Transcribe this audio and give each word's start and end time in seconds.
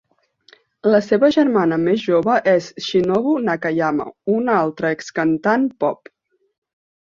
La 0.93 1.01
seva 1.07 1.29
germana 1.35 1.77
més 1.81 2.05
jove 2.05 2.39
és 2.55 2.71
Shinobu 2.87 3.35
Nakayama, 3.51 4.09
una 4.39 4.59
altra 4.65 4.95
excantant 4.99 5.71
pop. 5.87 6.15